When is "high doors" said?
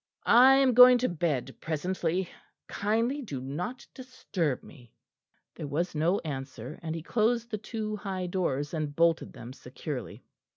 7.97-8.73